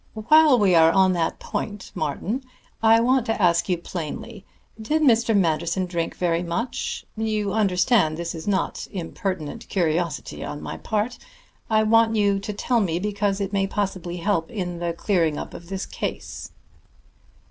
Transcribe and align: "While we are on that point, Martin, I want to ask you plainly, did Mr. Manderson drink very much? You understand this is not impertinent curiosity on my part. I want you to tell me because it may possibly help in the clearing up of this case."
"While 0.15 0.57
we 0.57 0.73
are 0.73 0.91
on 0.91 1.13
that 1.13 1.37
point, 1.37 1.91
Martin, 1.93 2.43
I 2.81 2.99
want 3.01 3.27
to 3.27 3.39
ask 3.39 3.69
you 3.69 3.77
plainly, 3.77 4.43
did 4.81 5.03
Mr. 5.03 5.37
Manderson 5.37 5.85
drink 5.85 6.15
very 6.17 6.41
much? 6.41 7.05
You 7.15 7.53
understand 7.53 8.17
this 8.17 8.33
is 8.33 8.47
not 8.47 8.87
impertinent 8.91 9.69
curiosity 9.69 10.43
on 10.43 10.59
my 10.59 10.77
part. 10.77 11.19
I 11.69 11.83
want 11.83 12.15
you 12.15 12.39
to 12.39 12.51
tell 12.51 12.79
me 12.79 12.97
because 12.97 13.39
it 13.39 13.53
may 13.53 13.67
possibly 13.67 14.17
help 14.17 14.49
in 14.49 14.79
the 14.79 14.91
clearing 14.93 15.37
up 15.37 15.53
of 15.53 15.69
this 15.69 15.85
case." 15.85 16.49